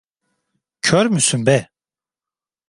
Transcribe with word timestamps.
Kör 0.87 1.05
müsün 1.05 1.45
be! 1.47 1.69